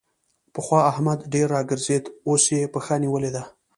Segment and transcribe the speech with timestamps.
[0.53, 3.43] پخوا احمد ډېر راګرځېد؛ اوس يې پښه نيولې ده.